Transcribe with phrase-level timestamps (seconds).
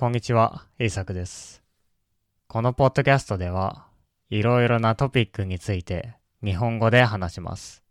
[0.00, 1.60] こんにちは、イーサクです。
[2.46, 3.88] このポッドキャストでは、
[4.30, 7.82] いろいろなトピックについて日本語で話します。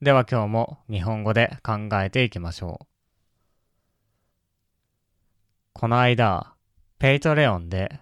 [0.00, 2.86] では今日も日本語で考えていきましょう。
[5.72, 6.54] この間、
[7.00, 7.98] Patreon で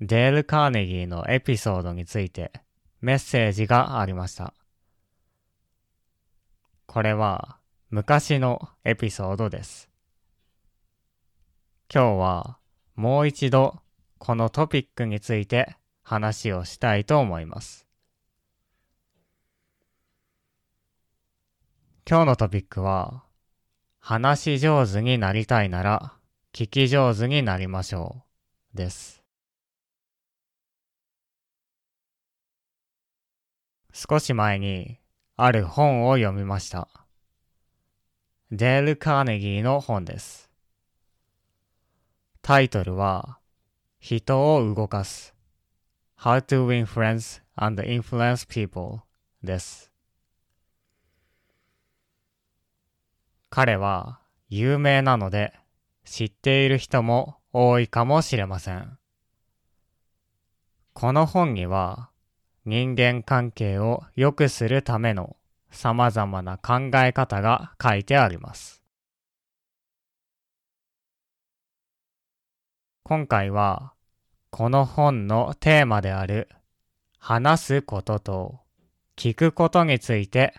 [0.00, 2.50] デール・カーネギーのエピソードについて
[3.00, 4.52] メッセージがありました。
[6.86, 7.58] これは
[7.90, 9.91] 昔のエピソードです。
[11.94, 12.56] 今日は
[12.96, 13.82] もう一度
[14.16, 17.86] このトピックについて話をしたいと思います。
[22.08, 23.24] 今日のトピックは
[24.00, 26.14] 話し上手になりたいなら
[26.54, 28.24] 聞き上手になりましょ
[28.74, 29.22] うです。
[33.92, 34.96] 少し前に
[35.36, 36.88] ある本を読みました。
[38.50, 40.41] デール・カーネギーの本です。
[42.44, 43.38] タイトルは、
[44.00, 45.32] 人を動かす。
[46.18, 48.98] How to win friends and influence people
[49.44, 49.92] です。
[53.48, 55.52] 彼は有名なので
[56.04, 58.98] 知っている人も多いかもしれません。
[60.94, 62.10] この本には
[62.64, 65.36] 人間関係を良くするための
[65.70, 68.81] 様々な考え方が書いてあります。
[73.12, 73.92] 今回は
[74.48, 76.48] この本のテーマである
[77.18, 78.60] 話すことと
[79.18, 80.54] 聞くことについて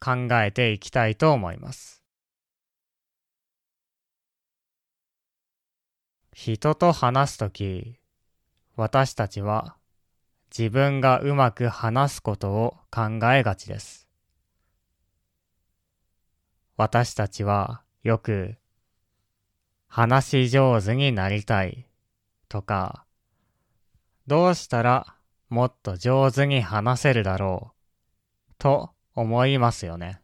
[0.00, 2.02] 考えていきたいと思います。
[6.34, 7.96] 人と話すとき、
[8.76, 9.74] 私たちは
[10.50, 14.06] 自分がうまく話すことを考えがちです。
[16.76, 18.56] 私たちはよく
[19.88, 21.86] 話し上手になりたい
[22.48, 23.04] とか、
[24.26, 25.16] どうしたら
[25.48, 27.72] もっと上手に話せるだろ
[28.50, 30.20] うと思いますよね。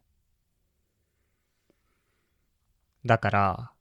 [3.05, 3.71] だから、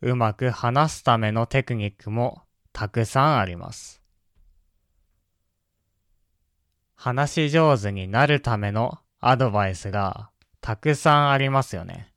[0.00, 2.42] うまく話すためのテクニックも
[2.72, 4.02] たくさんあります。
[6.94, 10.30] 話し上手になるためのアドバイスが
[10.60, 12.12] たくさんありますよね。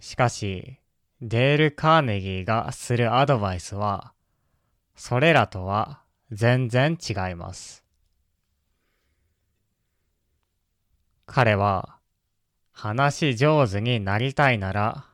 [0.00, 0.78] しかし、
[1.22, 4.12] デール・カーネギーがするアドバイスは、
[4.94, 7.84] それらとは全然違います。
[11.24, 11.96] 彼は、
[12.72, 15.06] 話し上手になりたいなら、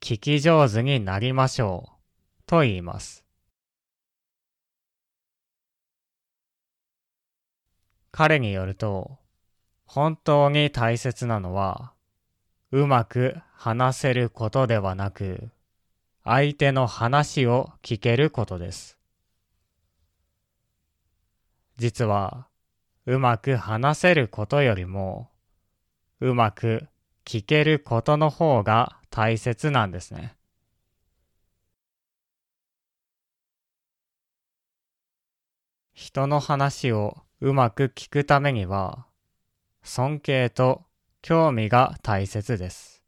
[0.00, 3.26] 聞き上手になりましょう、と言います。
[8.10, 9.18] 彼によると、
[9.84, 11.92] 本当に大切なのは、
[12.74, 15.50] うまく話せることではなく、
[16.24, 18.96] 相手の話を聞けることです。
[21.76, 22.48] 実は、
[23.04, 25.28] うまく話せることよりも、
[26.20, 26.88] うまく
[27.26, 30.34] 聞けることの方が大切なんですね。
[35.92, 39.04] 人の話をうまく聞くためには、
[39.82, 40.86] 尊敬と
[41.22, 43.00] 興味が大切です。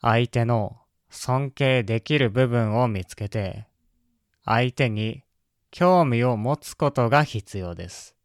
[0.00, 0.76] 相手の
[1.08, 3.68] 尊敬できる部分を見つけて、
[4.44, 5.22] 相手に
[5.70, 8.16] 興味を持つことが必要です。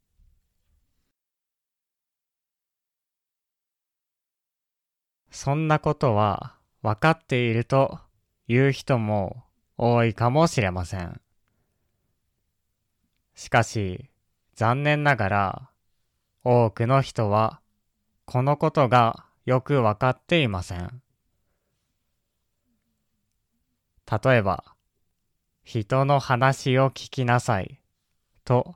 [5.29, 7.99] そんなことは分かっていると
[8.47, 9.43] いう人も
[9.77, 11.21] 多いかもしれません。
[13.35, 14.09] しかし、
[14.55, 15.69] 残念ながら、
[16.49, 17.59] 多くの人は、
[18.23, 21.01] このことがよくわかっていません。
[24.09, 24.63] 例えば、
[25.65, 27.81] 人の話を聞きなさい、
[28.45, 28.75] と、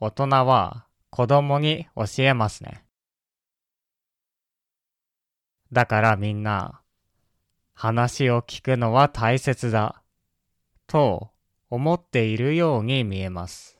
[0.00, 2.86] 大人は子供に教えますね。
[5.72, 6.80] だからみんな、
[7.74, 10.02] 話を聞くのは大切だ、
[10.86, 11.32] と
[11.68, 13.78] 思っているように見えます。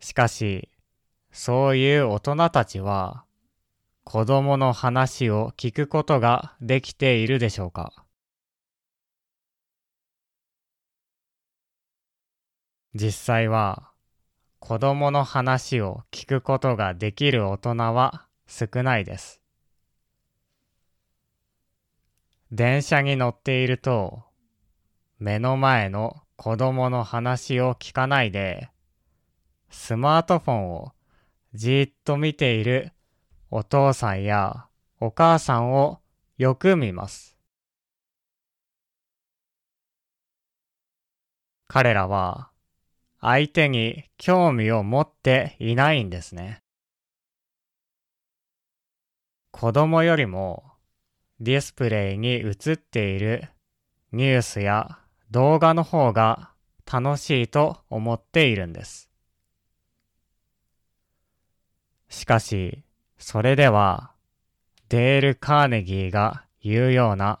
[0.00, 0.68] しかし、
[1.40, 3.22] そういう大人たちは、
[4.02, 7.92] 子供の話を聞くことができているでしょうか？
[12.92, 13.92] 実際は、
[14.58, 19.40] 子供の話を聞くことができる大人は少ないです。
[22.50, 24.24] 電車に乗っていると、
[25.20, 28.70] 目の前の子供の話を聞かないで、
[29.70, 30.92] スマートフォンを
[31.54, 32.92] じっと見ている
[33.50, 34.66] お父さんや
[35.00, 36.00] お母さんを
[36.36, 37.36] よく見ます。
[41.66, 42.50] 彼らは
[43.20, 46.62] 相手に興味を持っていないんですね。
[49.50, 50.64] 子供よりも
[51.40, 53.48] ディスプレイに映っている
[54.12, 54.98] ニュースや
[55.30, 56.50] 動画の方が
[56.90, 59.07] 楽しいと思っているんです。
[62.08, 62.82] しかし、
[63.18, 64.12] それでは
[64.88, 67.40] デール・カーネギーが言うような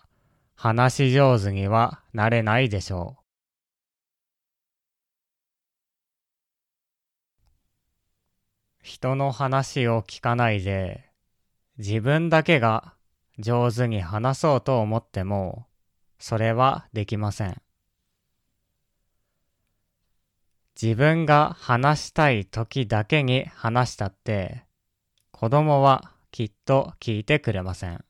[0.54, 3.22] 話し上手にはなれないでしょう。
[8.82, 11.10] 人の話を聞かないで
[11.76, 12.94] 自分だけが
[13.38, 15.66] 上手に話そうと思っても
[16.18, 17.60] それはできません。
[20.80, 24.62] 自分が話したい時だけに話したって
[25.32, 28.04] 子供はきっと聞いてくれません。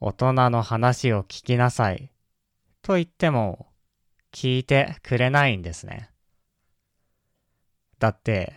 [0.00, 2.10] 大人の話を聞きなさい
[2.82, 3.68] と言っても
[4.32, 6.10] 聞いてくれないんですね。
[8.00, 8.54] だって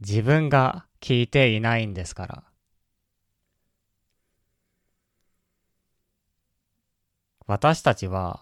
[0.00, 2.42] 自分が聞いていないんですから。
[7.46, 8.40] 私たちは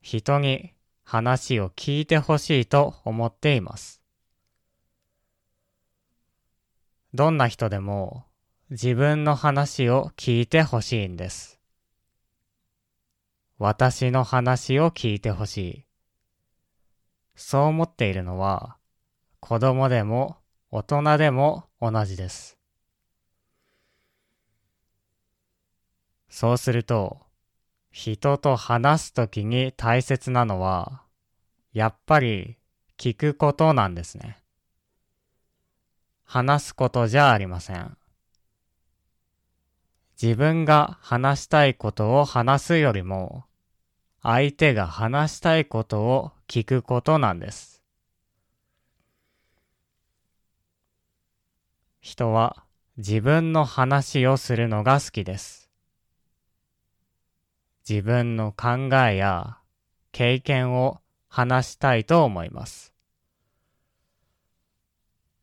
[0.00, 0.73] 人に
[1.04, 4.02] 話を聞いてほしいと思っています。
[7.12, 8.24] どんな人でも
[8.70, 11.60] 自分の話を聞いてほしいんです。
[13.58, 15.86] 私の話を聞いてほしい。
[17.36, 18.76] そう思っているのは
[19.40, 20.38] 子供でも
[20.70, 22.58] 大人でも同じです。
[26.28, 27.23] そうすると
[27.96, 31.02] 人と話すときに大切なのは
[31.72, 32.56] やっぱり
[32.98, 34.42] 聞くことなんですね。
[36.24, 37.96] 話すことじゃありません。
[40.20, 43.44] 自分が話したいことを話すよりも、
[44.22, 47.80] 相手が話したいことを聞くことなんです。
[52.00, 52.64] 人は
[52.96, 55.63] 自分の話をするのが好きです。
[57.88, 59.58] 自分の考えや
[60.12, 62.94] 経験を話したいと思います。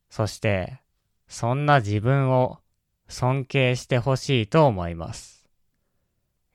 [0.10, 0.82] そして、
[1.28, 2.60] そんな自分を
[3.08, 5.48] 尊敬してほしいと思います。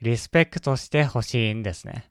[0.02, 2.10] リスペクトしてほしいんですね。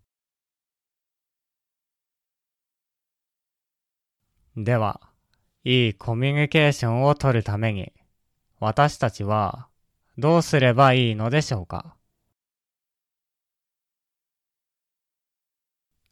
[4.56, 5.02] では、
[5.64, 7.92] いいコミュニケーションを取るために、
[8.60, 9.68] 私たちは
[10.18, 11.96] どうすればいいのでしょうか？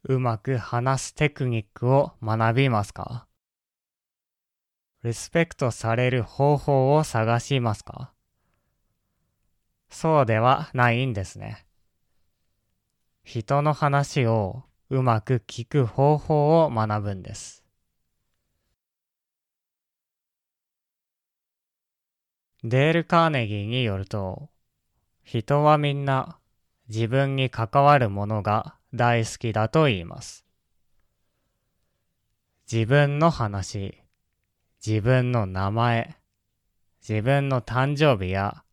[0.05, 3.25] うまく話すテクニックを学びますか？
[5.01, 8.11] リスペクトされる方法を探しますか？
[9.89, 11.65] そうではないんですね。
[13.23, 17.63] 人の話をうまく聞く方法を学ぶんです。
[22.65, 24.50] デール・カーネギーによると、
[25.23, 26.39] 人はみんな
[26.89, 30.45] 自分に関わるものが大好きだと言います。
[32.71, 34.03] 自分の話、
[34.85, 36.17] 自分の名前、
[37.07, 38.63] 自分の誕生日や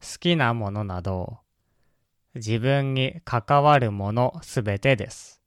[0.00, 1.38] 好きなものなど、
[2.34, 5.40] 自分に関わるものすべてです。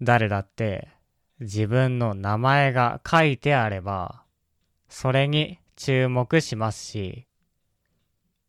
[0.00, 0.88] 誰だって
[1.40, 4.24] 自分の名前が書いてあれば、
[4.88, 7.26] それに注目しますし、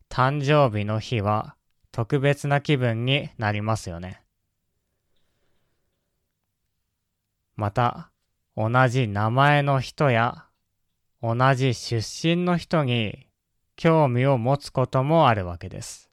[0.09, 1.54] 誕生日の日は
[1.95, 4.21] 特別な気分になりますよね。
[7.55, 8.11] また、
[8.57, 10.43] 同じ名前の人や
[11.21, 13.29] 同じ出身の人に
[13.77, 16.11] 興味を持つこともあるわけです。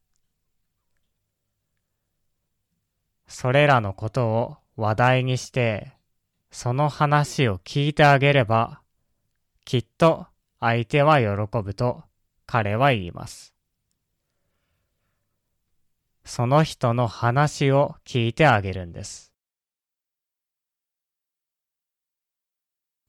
[3.26, 5.94] それらのことを話題にして、
[6.52, 8.82] その話を聞いてあげれば、
[9.64, 10.28] きっと
[10.60, 11.26] 相手は喜
[11.60, 12.04] ぶと
[12.46, 13.51] 彼は言います。
[16.24, 19.32] その人の話を聞いてあげるんです。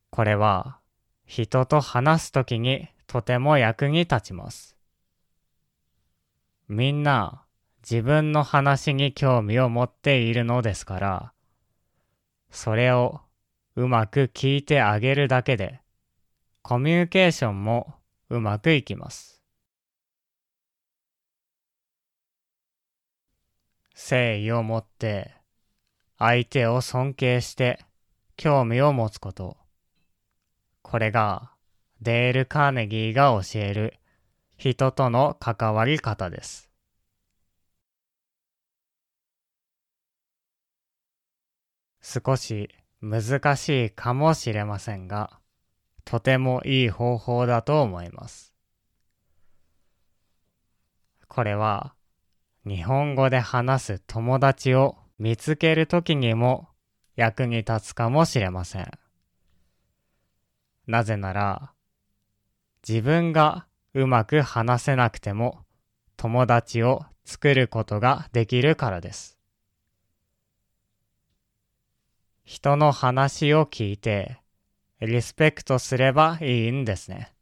[0.10, 0.80] これは
[1.26, 4.78] 人と話すときにとても役に立ちます。
[6.68, 7.44] みんな
[7.82, 11.34] 自分の話に興味を持っているのですから、
[12.50, 13.22] それを
[13.76, 15.82] うまく聞いてあげるだけで、
[16.62, 17.96] コミュニケーションも
[18.30, 19.33] うまくいきます。
[24.06, 25.34] 誠意を持って
[26.20, 27.80] 相手を尊敬して
[28.36, 29.56] 興味を持つこと。
[30.82, 31.54] これが
[32.02, 33.94] デール・カーネギーが教える
[34.58, 36.70] 人との関わり方です。
[42.02, 42.70] 少し
[43.00, 45.40] 難しいかもしれませんが、
[46.04, 48.54] とてもいい方法だと思います。
[51.30, 51.96] これは
[52.66, 56.70] 日本語で話す友達を見つけるときにも
[57.16, 58.92] 役に立つかもしれません。
[60.88, 61.74] なぜなら、
[62.88, 65.60] 自分がうまく話せなくても
[66.18, 69.38] 友達を作ることができるからです。
[72.46, 74.42] 人の話を聞いて
[75.00, 77.34] リスペクトすればいいんですね。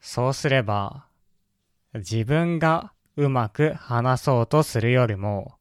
[0.00, 1.07] そうすれば
[1.94, 5.58] 自分がうまく話そうとするよりも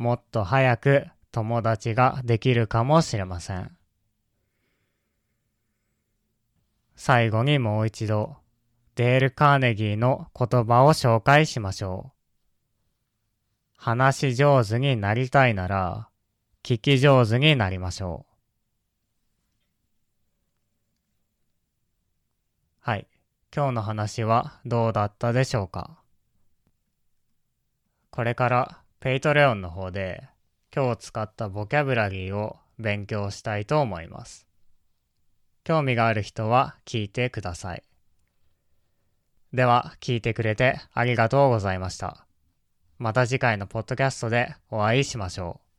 [0.00, 3.76] もっと早く友達ができるかもしれません。
[6.96, 8.36] 最後にもう一度、
[8.94, 12.20] デール・カーネギーの言葉を紹介しましょう。
[13.76, 16.08] 話し上手になりたいなら、
[16.62, 18.34] 聞き上手になりましょう。
[22.80, 23.06] はい。
[23.52, 25.98] 今日の話はどうだったでしょうか？
[28.10, 30.22] これから Patreon の方で
[30.72, 34.46] 今日使ったボキャブラリーを勉強したいと思います。
[35.64, 37.82] 興味がある人は聞いてください。
[39.52, 42.24] では、聞いてくれてありがとうございました。
[42.98, 45.69] また次回のポッドキャストでお会いしましょう。